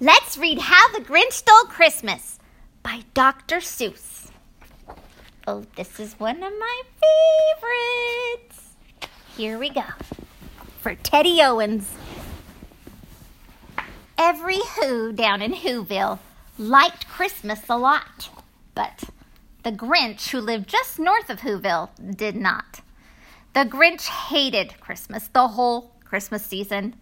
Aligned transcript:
Let's 0.00 0.38
read 0.38 0.60
How 0.60 0.92
the 0.92 1.00
Grinch 1.00 1.32
Stole 1.32 1.64
Christmas 1.64 2.38
by 2.84 3.02
Dr. 3.14 3.56
Seuss. 3.56 4.30
Oh, 5.44 5.64
this 5.74 5.98
is 5.98 6.20
one 6.20 6.36
of 6.36 6.52
my 6.52 6.82
favorites. 7.58 8.74
Here 9.36 9.58
we 9.58 9.70
go. 9.70 9.82
For 10.82 10.94
Teddy 10.94 11.42
Owens. 11.42 11.90
Every 14.16 14.60
Who 14.76 15.12
down 15.12 15.42
in 15.42 15.52
Whoville 15.54 16.20
liked 16.56 17.08
Christmas 17.08 17.68
a 17.68 17.76
lot, 17.76 18.30
but 18.76 19.02
the 19.64 19.72
Grinch, 19.72 20.28
who 20.28 20.38
lived 20.38 20.68
just 20.68 21.00
north 21.00 21.28
of 21.28 21.40
Whoville, 21.40 21.88
did 22.16 22.36
not. 22.36 22.82
The 23.52 23.64
Grinch 23.64 24.06
hated 24.06 24.80
Christmas 24.80 25.26
the 25.26 25.48
whole 25.48 25.90
Christmas 26.04 26.46
season. 26.46 26.94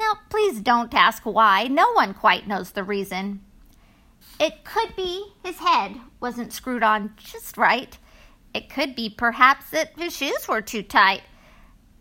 Now, 0.00 0.18
please 0.30 0.62
don't 0.62 0.94
ask 0.94 1.24
why. 1.24 1.64
No 1.64 1.92
one 1.92 2.14
quite 2.14 2.48
knows 2.48 2.70
the 2.70 2.82
reason. 2.82 3.42
It 4.40 4.64
could 4.64 4.96
be 4.96 5.26
his 5.44 5.58
head 5.58 5.94
wasn't 6.20 6.54
screwed 6.54 6.82
on 6.82 7.12
just 7.18 7.58
right. 7.58 7.98
It 8.54 8.70
could 8.70 8.96
be 8.96 9.10
perhaps 9.10 9.68
that 9.70 9.92
his 9.98 10.16
shoes 10.16 10.48
were 10.48 10.62
too 10.62 10.82
tight. 10.82 11.20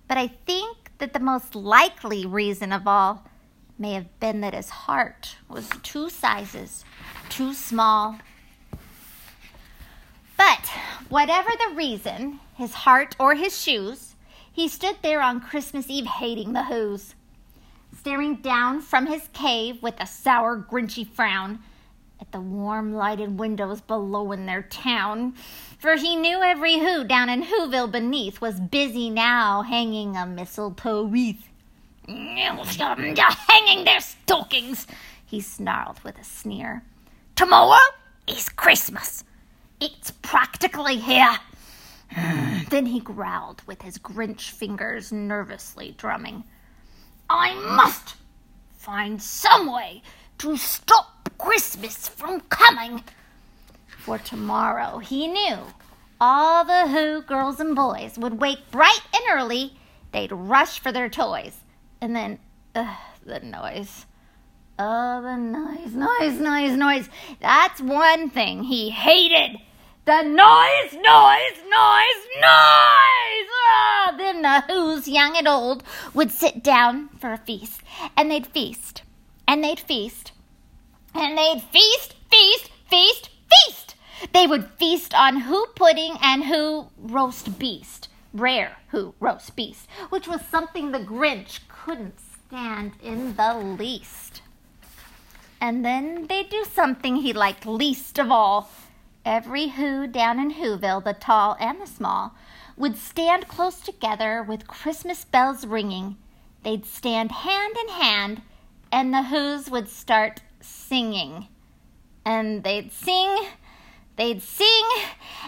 But 0.08 0.18
I 0.18 0.28
think 0.28 0.92
that 1.00 1.12
the 1.12 1.20
most 1.20 1.56
likely 1.56 2.26
reason 2.26 2.72
of 2.72 2.88
all 2.88 3.28
may 3.78 3.94
have 3.96 4.18
been 4.22 4.40
that 4.42 4.54
his 4.54 4.70
heart 4.70 5.36
was 5.50 5.70
two 5.84 6.10
sizes 6.10 6.86
too 7.28 7.54
small. 7.54 8.18
But 10.38 10.72
whatever 11.10 11.50
the 11.50 11.76
reason, 11.76 12.40
his 12.56 12.74
heart 12.74 13.18
or 13.20 13.36
his 13.36 13.62
shoes, 13.62 14.16
he 14.50 14.70
stood 14.70 14.96
there 15.02 15.22
on 15.22 15.42
Christmas 15.42 15.90
Eve 15.90 16.06
hating 16.06 16.54
the 16.54 16.64
Who's 16.64 17.16
staring 18.10 18.38
down 18.38 18.82
from 18.82 19.06
his 19.06 19.30
cave 19.34 19.84
with 19.84 19.94
a 20.00 20.08
sour, 20.08 20.58
grinchy 20.58 21.08
frown 21.08 21.60
at 22.20 22.32
the 22.32 22.42
warm 22.42 22.92
lighted 22.92 23.38
windows 23.38 23.82
below 23.82 24.32
in 24.32 24.48
their 24.48 24.64
town, 24.64 25.32
for 25.78 25.96
he 25.96 26.16
knew 26.16 26.42
every 26.42 26.80
who 26.80 27.04
down 27.04 27.30
in 27.30 27.44
Whoville 27.44 27.92
beneath 27.92 28.42
was 28.42 28.60
busy 28.60 29.12
now 29.12 29.62
hanging 29.62 30.18
a 30.18 30.26
mistletoe 30.26 31.04
wreath. 31.04 31.48
Hanging 33.48 33.86
their 33.86 34.00
stockings, 34.00 34.88
he 35.24 35.40
snarled 35.40 36.00
with 36.04 36.18
a 36.18 36.24
sneer. 36.24 36.82
Tomorrow 37.36 37.78
is 38.26 38.50
Christmas. 38.50 39.24
It's 39.80 40.10
practically 40.24 40.98
here. 40.98 41.38
then 42.72 42.88
he 42.88 43.02
growled 43.02 43.62
with 43.68 43.84
his 43.84 44.00
Grinch 44.00 44.50
fingers 44.50 45.12
nervously 45.12 45.94
drumming. 45.96 46.44
I 47.30 47.54
must 47.76 48.16
find 48.72 49.22
some 49.22 49.72
way 49.72 50.02
to 50.40 50.58
stop 50.58 51.30
Christmas 51.38 52.08
from 52.08 52.42
coming. 52.42 53.04
For 53.98 54.18
tomorrow, 54.18 54.98
he 54.98 55.28
knew, 55.28 55.58
all 56.20 56.66
the 56.66 56.88
Who 56.88 57.22
girls 57.22 57.60
and 57.60 57.76
boys 57.76 58.18
would 58.18 58.42
wake 58.42 58.72
bright 58.72 59.02
and 59.14 59.24
early. 59.32 59.78
They'd 60.12 60.32
rush 60.32 60.80
for 60.80 60.92
their 60.92 61.10
toys. 61.10 61.58
And 62.02 62.16
then, 62.16 62.40
the 62.74 63.40
noise. 63.44 64.06
Oh, 64.80 65.22
the 65.22 65.36
noise, 65.36 65.94
noise, 65.94 66.40
noise, 66.40 66.78
noise. 66.78 67.10
That's 67.42 67.82
one 67.82 68.30
thing 68.30 68.64
he 68.64 68.90
hated. 68.90 69.60
The 70.10 70.24
noise, 70.24 70.94
noise, 70.94 71.60
noise, 71.70 72.24
noise! 72.42 73.50
Ah, 73.68 74.16
then 74.18 74.42
the 74.42 74.62
Who's, 74.62 75.08
young 75.08 75.38
and 75.38 75.48
old, 75.48 75.84
would 76.16 76.32
sit 76.32 76.64
down 76.64 77.10
for 77.20 77.32
a 77.32 77.38
feast, 77.38 77.84
and 78.18 78.32
they'd 78.32 78.48
feast, 78.48 79.04
and 79.48 79.64
they'd 79.64 79.80
feast, 79.80 80.32
and 81.14 81.38
they'd 81.38 81.62
feast, 81.62 82.16
feast, 82.32 82.72
feast, 82.90 83.30
feast. 83.52 83.94
They 84.34 84.48
would 84.48 84.72
feast 84.80 85.14
on 85.14 85.42
Who 85.42 85.68
pudding 85.76 86.16
and 86.24 86.46
Who 86.46 86.88
roast 86.98 87.60
beast, 87.60 88.08
rare 88.34 88.78
Who 88.88 89.14
roast 89.20 89.56
beast, 89.56 89.88
which 90.10 90.28
was 90.28 90.42
something 90.42 90.92
the 90.92 90.98
Grinch 90.98 91.60
couldn't 91.68 92.20
stand 92.20 92.94
in 93.04 93.36
the 93.36 93.54
least. 93.54 94.42
And 95.62 95.86
then 95.86 96.26
they'd 96.26 96.50
do 96.50 96.66
something 96.66 97.18
he 97.18 97.32
liked 97.32 97.68
least 97.68 98.18
of 98.18 98.32
all 98.32 98.72
Every 99.26 99.70
Who 99.70 100.08
down 100.08 100.40
in 100.40 100.54
Whoville, 100.54 101.04
the 101.04 101.14
tall 101.14 101.58
and 101.60 101.82
the 101.82 101.88
small, 101.88 102.36
would 102.78 102.98
stand 102.98 103.48
close 103.48 103.80
together 103.80 104.42
with 104.42 104.68
Christmas 104.68 105.26
bells 105.26 105.66
ringing. 105.66 106.18
They'd 106.64 106.86
stand 106.86 107.32
hand 107.32 107.76
in 107.82 107.90
hand, 107.90 108.42
and 108.92 109.14
the 109.14 109.24
Who's 109.24 109.70
would 109.70 109.90
start 109.90 110.42
singing. 110.62 111.48
And 112.26 112.64
they'd 112.64 112.92
sing 112.92 113.48
They'd 114.20 114.44
sing 114.44 114.84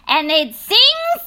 and 0.07 0.29
they'd 0.29 0.55
sing, 0.55 0.77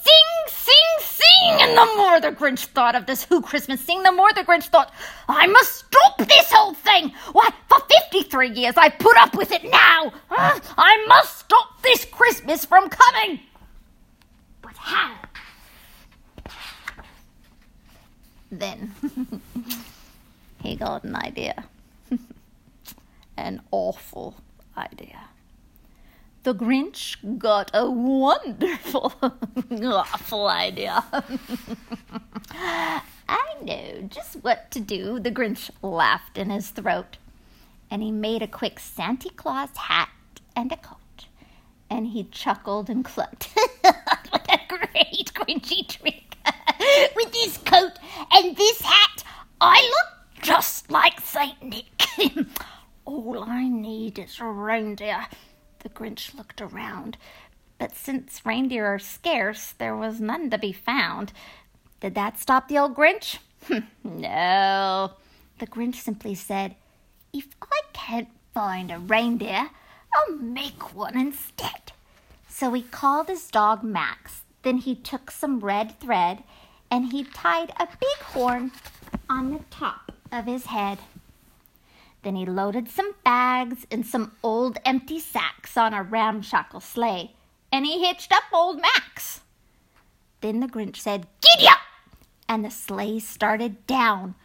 sing, 0.02 0.46
sing, 0.46 0.74
sing. 1.00 1.58
And 1.60 1.76
the 1.76 1.84
more 1.94 2.18
the 2.18 2.32
Grinch 2.32 2.64
thought 2.64 2.94
of 2.94 3.04
this 3.04 3.24
Who 3.24 3.42
Christmas 3.42 3.82
sing, 3.82 4.02
the 4.02 4.12
more 4.12 4.32
the 4.32 4.44
Grinch 4.44 4.68
thought, 4.68 4.90
I 5.28 5.46
must 5.46 5.84
stop 6.04 6.28
this 6.28 6.52
whole 6.52 6.74
thing. 6.74 7.12
Why, 7.32 7.50
for 7.68 7.78
53 8.10 8.50
years 8.50 8.74
I've 8.76 8.98
put 8.98 9.16
up 9.16 9.34
with 9.34 9.52
it 9.52 9.64
now. 9.64 10.12
Uh, 10.30 10.58
I 10.76 11.04
must 11.08 11.38
stop 11.38 11.82
this 11.82 12.04
Christmas 12.04 12.64
from 12.64 12.88
coming. 12.88 13.40
But 14.62 14.76
how? 14.76 15.16
Then 18.50 18.92
he 20.62 20.76
got 20.76 21.04
an 21.04 21.16
idea. 21.16 21.64
an 23.36 23.62
awful 23.70 24.36
idea 24.76 25.20
the 26.44 26.54
Grinch 26.54 27.16
got 27.38 27.70
a 27.74 27.90
wonderful, 27.90 29.12
awful 29.82 30.46
idea. 30.46 31.02
Know 33.64 34.02
just 34.08 34.36
what 34.42 34.70
to 34.72 34.80
do, 34.80 35.18
the 35.18 35.30
Grinch 35.30 35.70
laughed 35.80 36.36
in 36.36 36.50
his 36.50 36.70
throat. 36.70 37.16
And 37.90 38.02
he 38.02 38.10
made 38.10 38.42
a 38.42 38.46
quick 38.46 38.78
Santa 38.78 39.30
Claus 39.30 39.76
hat 39.76 40.10
and 40.54 40.70
a 40.70 40.76
coat. 40.76 41.26
And 41.88 42.08
he 42.08 42.24
chuckled 42.24 42.90
and 42.90 43.04
clucked. 43.04 43.48
what 43.80 44.48
a 44.50 44.60
great 44.68 45.32
Grinchy 45.34 45.88
trick! 45.88 46.36
With 47.16 47.32
this 47.32 47.56
coat 47.58 47.92
and 48.32 48.56
this 48.56 48.80
hat, 48.80 49.24
I 49.60 49.80
look 49.82 50.42
just 50.42 50.90
like 50.90 51.20
Saint 51.20 51.62
Nick. 51.62 52.02
All 53.04 53.42
I 53.44 53.68
need 53.68 54.18
is 54.18 54.38
a 54.40 54.44
reindeer 54.44 55.26
the 55.84 55.88
Grinch 55.90 56.34
looked 56.34 56.60
around, 56.60 57.16
but 57.78 57.94
since 57.94 58.44
reindeer 58.44 58.86
are 58.86 58.98
scarce, 58.98 59.72
there 59.72 59.94
was 59.94 60.18
none 60.20 60.50
to 60.50 60.58
be 60.58 60.72
found. 60.72 61.32
Did 62.00 62.14
that 62.14 62.38
stop 62.38 62.68
the 62.68 62.78
old 62.78 62.96
Grinch? 62.96 63.38
Hmm. 63.66 63.78
no. 64.02 65.12
The 65.58 65.66
Grinch 65.66 65.96
simply 65.96 66.34
said, 66.34 66.74
If 67.32 67.48
I 67.62 67.80
can't 67.92 68.28
find 68.52 68.90
a 68.90 68.98
reindeer, 68.98 69.70
I'll 70.14 70.36
make 70.36 70.94
one 70.94 71.16
instead. 71.16 71.92
So 72.48 72.72
he 72.72 72.82
called 72.82 73.28
his 73.28 73.48
dog 73.48 73.82
Max. 73.82 74.42
Then 74.62 74.78
he 74.78 74.94
took 74.94 75.30
some 75.30 75.60
red 75.60 75.98
thread 76.00 76.42
and 76.90 77.12
he 77.12 77.24
tied 77.24 77.70
a 77.70 77.88
big 77.98 78.18
horn 78.22 78.72
on 79.28 79.50
the 79.50 79.60
top 79.70 80.12
of 80.30 80.46
his 80.46 80.66
head. 80.66 80.98
Then 82.22 82.36
he 82.36 82.46
loaded 82.46 82.88
some 82.88 83.14
bags 83.24 83.86
and 83.90 84.06
some 84.06 84.32
old 84.42 84.78
empty 84.84 85.20
sacks 85.20 85.76
on 85.76 85.92
a 85.92 86.02
ramshackle 86.02 86.80
sleigh, 86.80 87.32
and 87.70 87.84
he 87.84 88.06
hitched 88.06 88.32
up 88.32 88.44
old 88.52 88.80
Max. 88.80 89.40
Then 90.40 90.60
the 90.60 90.66
Grinch 90.66 90.96
said, 90.96 91.26
Giddy 91.42 91.68
up! 91.68 91.83
And 92.54 92.64
the 92.64 92.70
sleigh 92.70 93.18
started 93.18 93.84
down 93.88 94.36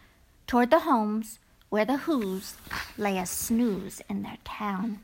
toward 0.47 0.71
the 0.71 0.79
homes 0.79 1.37
where 1.69 1.85
the 1.85 1.97
Who's 1.97 2.55
lay 2.97 3.19
a 3.19 3.25
snooze 3.27 4.01
in 4.09 4.23
their 4.23 4.39
town. 4.43 5.01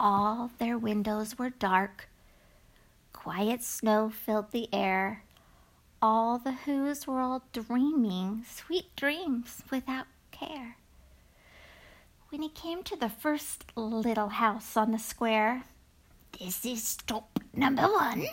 All 0.00 0.50
their 0.56 0.78
windows 0.78 1.38
were 1.38 1.50
dark. 1.50 2.08
Quiet 3.12 3.62
snow 3.62 4.08
filled 4.08 4.52
the 4.52 4.66
air. 4.72 5.24
All 6.00 6.38
the 6.38 6.52
Who's 6.52 7.06
were 7.06 7.20
all 7.20 7.42
dreaming 7.52 8.46
sweet 8.48 8.86
dreams 8.96 9.62
without 9.70 10.06
care 10.30 10.78
when 12.30 12.40
he 12.40 12.48
came 12.48 12.82
to 12.84 12.96
the 12.96 13.10
first 13.10 13.66
little 13.76 14.30
house 14.30 14.74
on 14.74 14.90
the 14.90 14.98
square. 14.98 15.64
This 16.40 16.64
is 16.64 16.82
stop 16.82 17.38
number 17.52 17.82
one, 17.82 18.24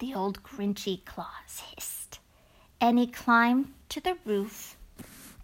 the 0.00 0.12
old 0.12 0.42
Grinchy 0.42 1.04
Claus 1.04 1.62
hissed. 1.72 2.03
And 2.84 2.98
he 2.98 3.06
climbed 3.06 3.72
to 3.88 3.98
the 3.98 4.18
roof, 4.26 4.76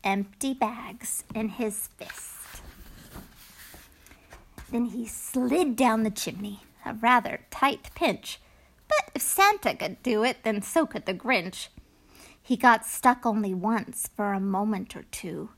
empty 0.05 0.53
bags 0.53 1.25
in 1.35 1.49
his 1.49 1.87
fist. 1.97 2.61
Then 4.71 4.85
he 4.85 5.07
slid 5.07 5.75
down 5.75 6.03
the 6.03 6.11
chimney, 6.11 6.61
a 6.85 6.93
rather 6.93 7.41
tight 7.51 7.95
pinch. 7.95 8.41
But 8.89 9.13
if 9.15 9.23
Santa 9.23 9.75
could 9.75 10.03
do 10.03 10.23
it, 10.23 10.43
then 10.43 10.61
so 10.61 10.85
could 10.85 11.07
the 11.07 11.15
Grinch. 11.15 11.69
He 12.43 12.59
got 12.59 12.85
stuck 12.85 13.25
only 13.25 13.55
once 13.55 14.11
for 14.15 14.35
a 14.35 14.39
moment 14.41 14.95
or 14.95 15.05
two 15.05 15.49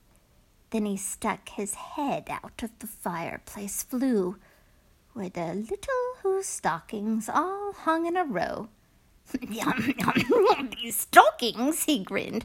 Then 0.70 0.86
he 0.86 0.96
stuck 0.96 1.48
his 1.48 1.74
head 1.74 2.28
out 2.30 2.62
of 2.62 2.70
the 2.78 2.86
fireplace 2.86 3.82
flue, 3.82 4.36
where 5.14 5.30
the 5.30 5.52
little 5.52 6.02
Who's 6.22 6.46
stockings 6.46 7.28
all 7.28 7.72
hung 7.72 8.06
in 8.06 8.16
a 8.16 8.24
row. 8.24 8.68
These 10.82 10.96
stockings, 10.96 11.84
he 11.84 12.00
grinned, 12.00 12.44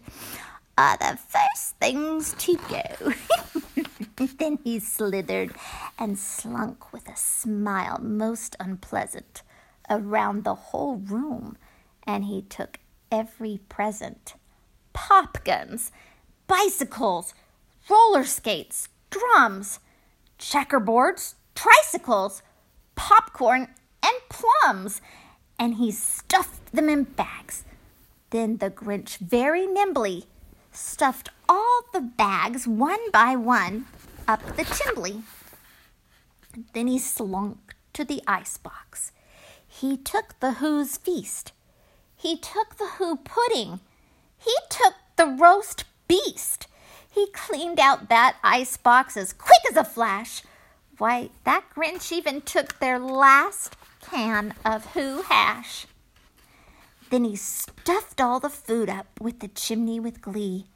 are 0.77 0.97
the 0.97 1.17
first 1.17 1.75
things 1.79 2.33
to 2.39 2.57
go. 2.69 3.83
then 4.37 4.59
he 4.63 4.79
slithered 4.79 5.53
and 5.97 6.17
slunk 6.17 6.93
with 6.93 7.07
a 7.07 7.15
smile 7.15 7.99
most 8.01 8.55
unpleasant 8.59 9.41
around 9.89 10.43
the 10.43 10.55
whole 10.55 10.97
room, 10.97 11.57
and 12.05 12.25
he 12.25 12.41
took 12.41 12.79
every 13.11 13.59
present. 13.69 14.35
Pop 14.93 15.43
guns, 15.43 15.91
bicycles, 16.47 17.33
roller 17.89 18.23
skates, 18.23 18.89
drums, 19.09 19.79
checkerboards, 20.39 21.35
tricycles, 21.55 22.41
popcorn, 22.95 23.67
and 24.03 24.15
plums, 24.29 25.01
and 25.59 25.75
he 25.75 25.91
stuffed 25.91 26.71
them 26.71 26.89
in 26.89 27.03
bags. 27.03 27.63
Then 28.29 28.57
the 28.57 28.69
Grinch 28.69 29.17
very 29.17 29.65
nimbly 29.65 30.25
stuffed 30.71 31.29
all 31.49 31.81
the 31.93 32.01
bags 32.01 32.67
one 32.67 33.11
by 33.11 33.35
one 33.35 33.85
up 34.27 34.45
the 34.55 34.63
chimbley. 34.63 35.23
Then 36.73 36.87
he 36.87 36.99
slunk 36.99 37.75
to 37.93 38.03
the 38.03 38.21
ice 38.27 38.57
box. 38.57 39.11
He 39.67 39.97
took 39.97 40.39
the 40.39 40.53
Who's 40.53 40.97
feast. 40.97 41.51
He 42.15 42.37
took 42.37 42.77
the 42.77 42.87
Who 42.97 43.17
pudding. 43.17 43.79
He 44.37 44.55
took 44.69 44.93
the 45.15 45.27
roast 45.27 45.85
beast. 46.07 46.67
He 47.09 47.27
cleaned 47.31 47.79
out 47.79 48.09
that 48.09 48.37
ice 48.43 48.77
box 48.77 49.17
as 49.17 49.33
quick 49.33 49.61
as 49.69 49.77
a 49.77 49.83
flash. 49.83 50.43
Why, 50.97 51.29
that 51.43 51.63
Grinch 51.75 52.11
even 52.11 52.41
took 52.41 52.79
their 52.79 52.99
last 52.99 53.75
can 54.09 54.53
of 54.63 54.85
Who 54.93 55.23
hash. 55.23 55.87
Then 57.09 57.23
he 57.23 57.35
stuffed 57.35 58.19
all 58.19 58.39
the 58.39 58.49
food 58.49 58.89
up 58.89 59.07
with 59.19 59.39
the 59.39 59.47
chimney 59.47 59.99
with 59.99 60.21
glee. 60.21 60.67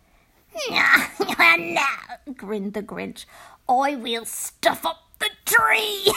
Now, 0.70 1.08
grinned 2.36 2.74
the 2.74 2.84
Grinch, 2.84 3.26
I 3.68 3.96
will 3.96 4.26
stuff 4.26 4.86
up 4.86 5.04
the 5.20 5.30
tree. 5.46 6.14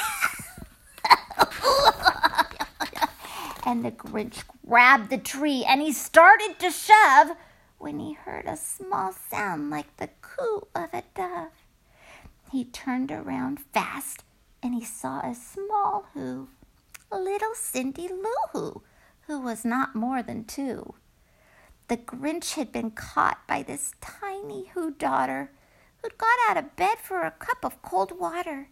and 3.67 3.85
the 3.85 3.93
Grinch 3.93 4.43
grabbed 4.67 5.11
the 5.11 5.19
tree 5.19 5.65
and 5.69 5.81
he 5.81 5.93
started 5.93 6.59
to 6.59 6.71
shove 6.71 7.37
when 7.79 7.99
he 7.99 8.15
heard 8.15 8.47
a 8.47 8.57
small 8.57 9.13
sound 9.13 9.71
like 9.71 9.97
the 9.97 10.11
coo 10.21 10.67
of 10.75 10.93
a 10.93 11.03
dove. 11.15 11.53
He 12.51 12.65
turned 12.65 13.11
around 13.11 13.61
fast 13.61 14.25
and 14.63 14.75
he 14.75 14.85
saw 14.85 15.21
a 15.21 15.35
small 15.35 16.07
who, 16.15 16.49
little 17.19 17.55
Cindy 17.55 18.09
Lou 18.09 18.35
Who, 18.53 18.83
who 19.27 19.41
was 19.41 19.65
not 19.65 19.95
more 19.95 20.23
than 20.23 20.45
two. 20.45 20.95
The 21.89 21.97
Grinch 21.97 22.55
had 22.55 22.73
been 22.73 22.91
caught 22.91 23.47
by 23.47 23.63
this 23.63 23.95
tiny 24.01 24.67
Who 24.75 24.91
daughter 24.93 25.51
who'd 26.05 26.19
got 26.19 26.39
out 26.49 26.57
of 26.57 26.77
bed 26.77 26.99
for 26.99 27.23
a 27.23 27.31
cup 27.31 27.65
of 27.65 27.81
cold 27.83 28.19
water. 28.19 28.69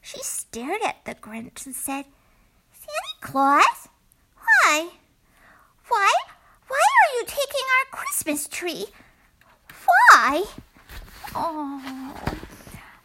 She 0.00 0.20
stared 0.22 0.82
at 0.84 1.04
the 1.04 1.14
Grinch 1.14 1.66
and 1.66 1.74
said, 1.74 2.06
Santa 2.72 3.20
Claus? 3.20 3.88
Why? 4.36 4.90
Why? 5.88 6.12
Why 6.68 6.78
are 6.78 7.16
you 7.18 7.24
taking 7.26 7.66
our 7.78 7.98
Christmas 7.98 8.48
tree? 8.48 8.86
Why? 9.84 10.44
Oh. 11.34 12.14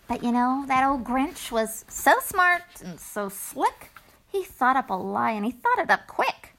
But 0.07 0.23
you 0.23 0.31
know, 0.31 0.65
that 0.67 0.85
old 0.85 1.03
Grinch 1.03 1.51
was 1.51 1.85
so 1.87 2.15
smart 2.21 2.63
and 2.83 2.99
so 2.99 3.29
slick, 3.29 3.91
he 4.27 4.43
thought 4.43 4.75
up 4.75 4.89
a 4.89 4.93
lie 4.93 5.31
and 5.31 5.45
he 5.45 5.51
thought 5.51 5.79
it 5.79 5.89
up 5.89 6.07
quick. 6.07 6.53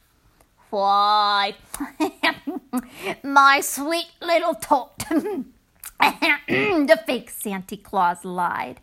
Why, 0.70 1.54
my 3.22 3.60
sweet 3.60 4.08
little 4.20 4.54
tot, 4.54 4.98
the 5.98 7.02
fake 7.06 7.30
Santa 7.30 7.76
Claus 7.76 8.24
lied. 8.24 8.80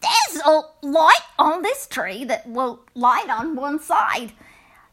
There's 0.00 0.42
a 0.44 0.62
light 0.82 1.22
on 1.38 1.62
this 1.62 1.86
tree 1.86 2.24
that 2.24 2.46
will 2.46 2.80
light 2.94 3.30
on 3.30 3.56
one 3.56 3.80
side. 3.80 4.32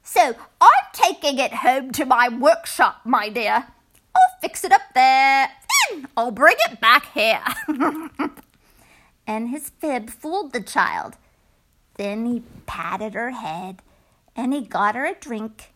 So 0.04 0.36
I'm 0.62 0.86
taking 0.94 1.40
it 1.40 1.54
home 1.54 1.92
to 1.94 2.06
my 2.06 2.30
workshop, 2.30 3.02
my 3.04 3.30
dear. 3.30 3.68
I'll 4.16 4.40
fix 4.42 4.64
it 4.64 4.72
up 4.72 4.82
there, 4.94 5.50
then 5.92 6.08
I'll 6.16 6.32
bring 6.32 6.56
it 6.70 6.80
back 6.80 7.12
here. 7.14 7.44
and 9.28 9.50
his 9.50 9.70
fib 9.70 10.10
fooled 10.10 10.54
the 10.54 10.62
child. 10.62 11.16
Then 12.00 12.26
he 12.26 12.44
patted 12.66 13.14
her 13.14 13.32
head, 13.32 13.82
and 14.34 14.54
he 14.54 14.62
got 14.62 14.96
her 14.96 15.06
a 15.06 15.14
drink, 15.14 15.74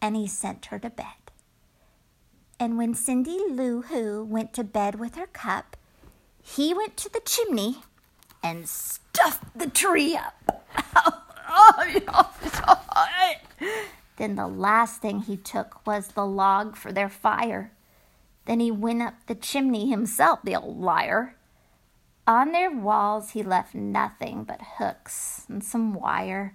and 0.00 0.14
he 0.14 0.28
sent 0.28 0.66
her 0.66 0.78
to 0.78 0.88
bed. 0.88 1.32
And 2.60 2.78
when 2.78 2.94
Cindy 2.94 3.40
Lou 3.50 3.82
Who 3.82 4.22
went 4.22 4.52
to 4.52 4.62
bed 4.62 5.00
with 5.00 5.16
her 5.16 5.26
cup, 5.26 5.76
he 6.40 6.72
went 6.72 6.96
to 6.98 7.12
the 7.12 7.22
chimney 7.26 7.78
and 8.40 8.68
stuffed 8.68 9.58
the 9.58 9.68
tree 9.68 10.16
up. 10.16 10.62
Oh, 11.56 12.32
then 14.16 14.34
the 14.34 14.48
last 14.48 15.00
thing 15.00 15.20
he 15.20 15.36
took 15.36 15.86
was 15.86 16.08
the 16.08 16.26
log 16.26 16.74
for 16.76 16.90
their 16.90 17.08
fire. 17.08 17.70
Then 18.46 18.58
he 18.58 18.72
went 18.72 19.02
up 19.02 19.14
the 19.26 19.36
chimney 19.36 19.88
himself, 19.88 20.40
the 20.42 20.56
old 20.56 20.80
liar. 20.80 21.36
On 22.26 22.52
their 22.52 22.70
walls 22.70 23.30
he 23.30 23.42
left 23.42 23.74
nothing 23.74 24.44
but 24.44 24.60
hooks 24.78 25.44
and 25.48 25.62
some 25.62 25.92
wire, 25.92 26.54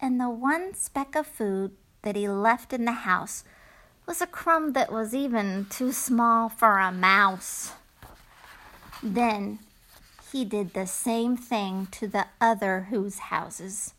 and 0.00 0.20
the 0.20 0.30
one 0.30 0.74
speck 0.74 1.14
of 1.14 1.26
food 1.26 1.72
that 2.02 2.16
he 2.16 2.28
left 2.28 2.72
in 2.72 2.84
the 2.84 2.92
house 2.92 3.44
was 4.06 4.20
a 4.20 4.26
crumb 4.26 4.72
that 4.72 4.92
was 4.92 5.14
even 5.14 5.66
too 5.70 5.92
small 5.92 6.48
for 6.48 6.78
a 6.78 6.92
mouse. 6.92 7.72
Then 9.02 9.58
he 10.30 10.44
did 10.44 10.74
the 10.74 10.86
same 10.86 11.36
thing 11.36 11.88
to 11.92 12.06
the 12.06 12.26
other 12.40 12.86
whose 12.90 13.18
houses 13.18 13.94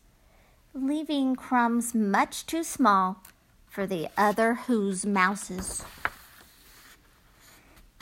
leaving 0.74 1.36
crumbs 1.36 1.94
much 1.94 2.44
too 2.46 2.64
small 2.64 3.22
for 3.68 3.86
the 3.86 4.08
other 4.16 4.54
whose 4.54 5.06
mouses. 5.06 5.84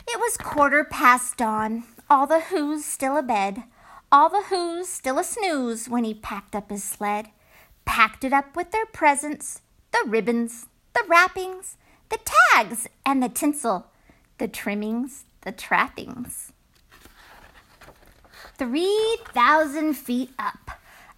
It 0.07 0.19
was 0.19 0.37
quarter 0.37 0.83
past 0.83 1.37
dawn, 1.37 1.83
all 2.09 2.27
the 2.27 2.41
who's 2.41 2.85
still 2.85 3.17
abed, 3.17 3.63
all 4.11 4.29
the 4.29 4.43
who's 4.49 4.87
still 4.87 5.19
a 5.19 5.23
snooze 5.23 5.89
when 5.89 6.03
he 6.03 6.13
packed 6.13 6.55
up 6.55 6.69
his 6.69 6.83
sled, 6.83 7.29
packed 7.85 8.23
it 8.23 8.33
up 8.33 8.55
with 8.55 8.71
their 8.71 8.85
presents, 8.85 9.61
the 9.91 10.03
ribbons, 10.07 10.67
the 10.93 11.03
wrappings, 11.07 11.77
the 12.09 12.19
tags, 12.53 12.87
and 13.05 13.21
the 13.21 13.29
tinsel, 13.29 13.87
the 14.37 14.47
trimmings, 14.47 15.25
the 15.41 15.51
trappings. 15.51 16.51
Three 18.57 19.17
thousand 19.33 19.95
feet 19.95 20.31
up, 20.37 20.71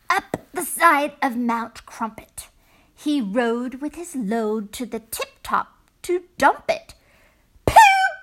up 0.10 0.38
the 0.54 0.64
side 0.64 1.14
of 1.22 1.36
Mount 1.36 1.86
Crumpet. 1.86 2.48
He 2.96 3.20
rode 3.22 3.82
with 3.82 3.96
his 3.96 4.16
load 4.16 4.72
to 4.74 4.86
the 4.86 5.00
tip 5.00 5.30
top 5.44 5.76
to 6.04 6.24
dump 6.38 6.64
it. 6.70 6.94
Pooh, 7.66 7.76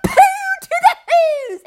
pooh 0.03 0.59
to 0.61 0.69
the 0.81 0.95
whoos! 1.07 1.61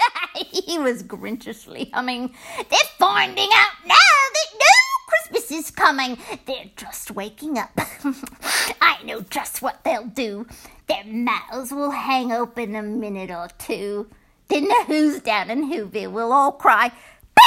he 0.67 0.79
was 0.79 1.03
grinchishly 1.03 1.91
humming. 1.93 2.35
They're 2.57 2.79
finding 2.99 3.49
out 3.55 3.87
now 3.87 3.95
that 3.95 4.47
no 4.55 4.67
Christmas 5.09 5.51
is 5.53 5.71
coming. 5.71 6.19
They're 6.47 6.71
just 6.77 7.11
waking 7.11 7.59
up. 7.59 7.73
I 8.81 9.03
know 9.05 9.21
just 9.23 9.63
what 9.63 9.85
they'll 9.85 10.07
do. 10.07 10.47
Their 10.87 11.05
mouths 11.05 11.73
will 11.73 11.91
hang 11.91 12.33
open 12.33 12.75
a 12.75 12.83
minute 12.83 13.31
or 13.31 13.49
two. 13.59 14.09
Then 14.49 14.65
the 14.65 14.85
who's 14.87 15.21
down 15.21 15.51
in 15.51 15.69
Whoville 15.71 16.13
will 16.13 16.33
all 16.33 16.53
cry, 16.53 16.93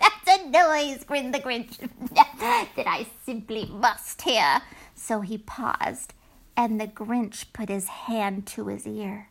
That's 0.00 0.40
a 0.40 0.48
noise, 0.48 1.04
grinned 1.04 1.34
the 1.34 1.40
Grinch, 1.40 1.78
that 2.14 2.86
I 2.86 3.06
simply 3.26 3.66
must 3.66 4.22
hear. 4.22 4.62
So 4.94 5.20
he 5.20 5.36
paused, 5.38 6.14
and 6.56 6.80
the 6.80 6.86
Grinch 6.86 7.52
put 7.52 7.68
his 7.68 7.88
hand 7.88 8.46
to 8.48 8.68
his 8.68 8.86
ear. 8.86 9.30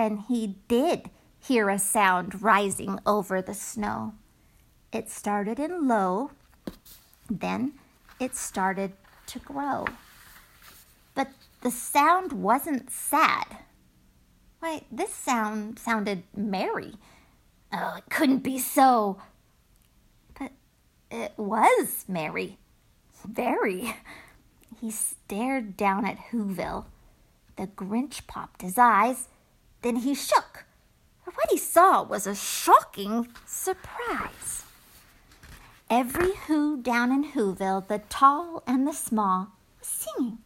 And 0.00 0.20
he 0.28 0.56
did 0.66 1.10
hear 1.38 1.68
a 1.68 1.78
sound 1.78 2.40
rising 2.40 2.98
over 3.04 3.42
the 3.42 3.52
snow. 3.52 4.14
It 4.94 5.10
started 5.10 5.60
in 5.60 5.86
low, 5.86 6.30
then 7.28 7.74
it 8.18 8.34
started 8.34 8.92
to 9.26 9.38
grow. 9.40 9.84
But 11.14 11.28
the 11.60 11.70
sound 11.70 12.32
wasn't 12.32 12.90
sad. 12.90 13.58
Why, 14.60 14.84
this 14.90 15.12
sound 15.12 15.78
sounded 15.78 16.22
merry. 16.34 16.94
Oh, 17.70 17.96
it 17.98 18.04
couldn't 18.08 18.42
be 18.42 18.58
so. 18.58 19.20
But 20.38 20.52
it 21.10 21.34
was 21.36 22.06
merry. 22.08 22.56
Very. 23.28 23.96
He 24.80 24.90
stared 24.90 25.76
down 25.76 26.06
at 26.06 26.30
Whoville. 26.30 26.86
The 27.56 27.66
Grinch 27.66 28.26
popped 28.26 28.62
his 28.62 28.78
eyes. 28.78 29.28
Then 29.82 29.96
he 29.96 30.14
shook. 30.14 30.64
What 31.24 31.50
he 31.50 31.56
saw 31.56 32.02
was 32.02 32.26
a 32.26 32.34
shocking 32.34 33.28
surprise. 33.46 34.64
Every 35.88 36.34
Who 36.46 36.80
down 36.82 37.10
in 37.10 37.32
Whoville, 37.32 37.86
the 37.86 38.02
tall 38.08 38.62
and 38.66 38.86
the 38.86 38.92
small, 38.92 39.52
was 39.78 39.88
singing 39.88 40.38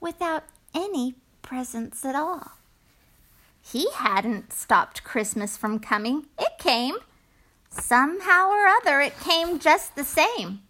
without 0.00 0.44
any 0.74 1.16
presents 1.42 2.04
at 2.04 2.14
all. 2.14 2.52
He 3.60 3.88
hadn't 3.94 4.52
stopped 4.52 5.04
Christmas 5.04 5.56
from 5.56 5.78
coming. 5.78 6.26
It 6.38 6.58
came. 6.58 6.96
Somehow 7.70 8.48
or 8.48 8.66
other, 8.66 9.00
it 9.00 9.18
came 9.20 9.58
just 9.58 9.94
the 9.94 10.04
same. 10.04 10.60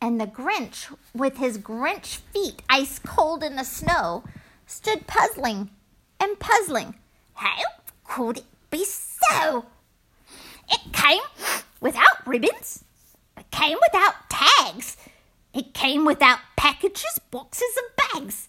And 0.00 0.20
the 0.20 0.26
Grinch, 0.26 0.94
with 1.14 1.38
his 1.38 1.58
Grinch 1.58 2.18
feet 2.32 2.62
ice 2.68 2.98
cold 2.98 3.42
in 3.42 3.56
the 3.56 3.64
snow, 3.64 4.24
stood 4.66 5.06
puzzling 5.06 5.70
and 6.20 6.38
puzzling. 6.38 6.94
How 7.34 7.56
could 8.04 8.38
it 8.38 8.44
be 8.70 8.84
so? 8.84 9.66
It 10.68 10.92
came 10.92 11.22
without 11.80 12.26
ribbons. 12.26 12.84
It 13.36 13.50
came 13.50 13.78
without 13.90 14.28
tags. 14.28 14.96
It 15.52 15.74
came 15.74 16.04
without 16.04 16.38
packages, 16.56 17.18
boxes, 17.30 17.76
and 17.76 18.24
bags. 18.24 18.48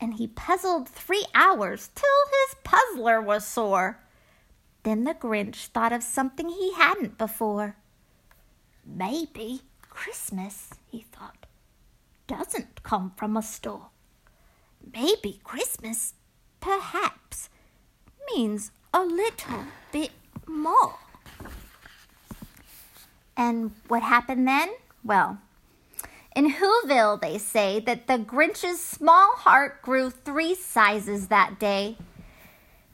And 0.00 0.14
he 0.14 0.26
puzzled 0.26 0.88
three 0.88 1.26
hours 1.34 1.90
till 1.94 2.08
his 2.30 2.56
puzzler 2.64 3.20
was 3.20 3.46
sore. 3.46 4.00
Then 4.82 5.04
the 5.04 5.14
Grinch 5.14 5.66
thought 5.66 5.92
of 5.92 6.02
something 6.02 6.48
he 6.48 6.74
hadn't 6.74 7.18
before. 7.18 7.76
Maybe 8.86 9.62
Christmas, 9.82 10.70
he 10.90 11.06
thought, 11.10 11.46
doesn't 12.26 12.82
come 12.82 13.12
from 13.16 13.36
a 13.36 13.42
store. 13.42 13.88
Maybe 14.92 15.40
Christmas, 15.42 16.14
perhaps, 16.64 17.50
means 18.32 18.70
a 18.94 19.04
little 19.04 19.64
bit 19.92 20.10
more. 20.46 20.94
And 23.36 23.72
what 23.88 24.02
happened 24.02 24.48
then? 24.48 24.70
Well, 25.04 25.38
in 26.34 26.54
Whoville, 26.54 27.20
they 27.20 27.36
say 27.36 27.80
that 27.80 28.06
the 28.06 28.16
Grinch's 28.18 28.82
small 28.82 29.32
heart 29.36 29.82
grew 29.82 30.08
three 30.08 30.54
sizes 30.54 31.28
that 31.28 31.58
day. 31.60 31.98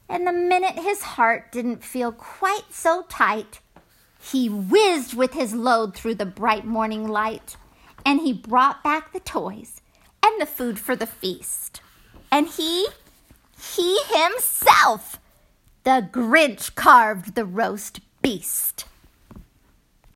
And 0.08 0.26
the 0.26 0.32
minute 0.32 0.74
his 0.74 1.02
heart 1.02 1.52
didn't 1.52 1.84
feel 1.84 2.10
quite 2.10 2.72
so 2.72 3.04
tight, 3.08 3.60
he 4.20 4.48
whizzed 4.48 5.14
with 5.14 5.34
his 5.34 5.54
load 5.54 5.94
through 5.94 6.16
the 6.16 6.26
bright 6.26 6.66
morning 6.66 7.06
light, 7.06 7.56
and 8.04 8.20
he 8.20 8.32
brought 8.32 8.82
back 8.82 9.12
the 9.12 9.20
toys 9.20 9.80
and 10.24 10.40
the 10.40 10.46
food 10.46 10.80
for 10.80 10.96
the 10.96 11.06
feast. 11.06 11.80
And 12.32 12.48
he, 12.48 12.88
he 13.60 13.98
himself, 14.04 15.18
the 15.84 16.08
Grinch 16.12 16.74
carved 16.74 17.34
the 17.34 17.44
roast 17.44 18.00
beast. 18.22 18.84